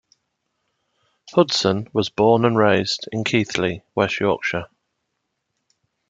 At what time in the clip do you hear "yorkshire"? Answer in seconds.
4.19-4.65